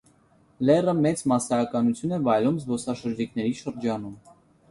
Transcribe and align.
Լեռը 0.69 0.93
մեծ 1.01 1.21
մասայականություն 1.31 2.15
է 2.17 2.19
վայելում 2.29 2.57
զբոսաշրջիկների 2.63 3.53
շրջանում։ 3.61 4.19